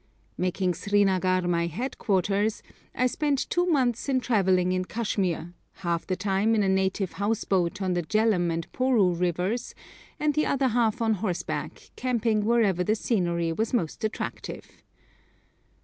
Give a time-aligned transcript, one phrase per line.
[0.35, 2.63] Making Srinagar my headquarters,
[2.95, 7.43] I spent two months in travelling in Kashmir, half the time in a native house
[7.43, 9.75] boat on the Jhelum and Pohru rivers,
[10.19, 14.81] and the other half on horseback, camping wherever the scenery was most attractive.